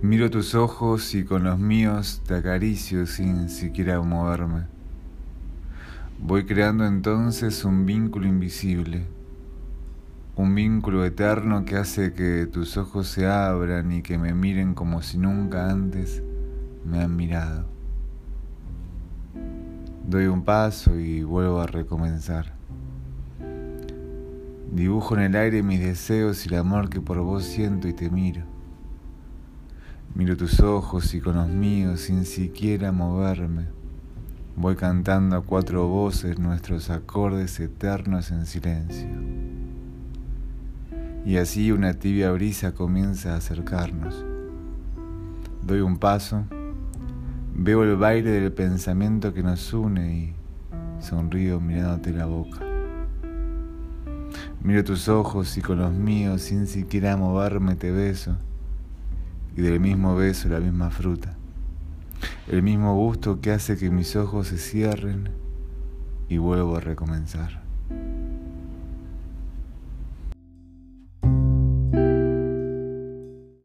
[0.00, 4.66] Miro tus ojos y con los míos te acaricio sin siquiera moverme.
[6.20, 9.06] Voy creando entonces un vínculo invisible,
[10.36, 15.02] un vínculo eterno que hace que tus ojos se abran y que me miren como
[15.02, 16.22] si nunca antes
[16.84, 17.66] me han mirado.
[20.06, 22.54] Doy un paso y vuelvo a recomenzar.
[24.70, 28.10] Dibujo en el aire mis deseos y el amor que por vos siento y te
[28.10, 28.57] miro.
[30.18, 33.66] Miro tus ojos y con los míos, sin siquiera moverme,
[34.56, 39.08] voy cantando a cuatro voces nuestros acordes eternos en silencio.
[41.24, 44.24] Y así una tibia brisa comienza a acercarnos.
[45.62, 46.42] Doy un paso,
[47.54, 50.34] veo el baile del pensamiento que nos une y
[51.00, 52.58] sonrío mirándote la boca.
[54.64, 58.36] Miro tus ojos y con los míos, sin siquiera moverme, te beso
[59.58, 61.36] y del mismo beso la misma fruta,
[62.46, 65.30] el mismo gusto que hace que mis ojos se cierren
[66.28, 67.67] y vuelvo a recomenzar.